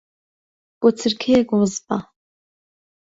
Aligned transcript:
بۆ 0.79 0.87
چرکەیەک 0.99 1.49
وس 1.57 1.75
بە. 1.85 1.97